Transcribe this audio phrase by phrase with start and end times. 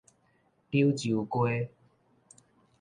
[0.71, 1.69] 柳州街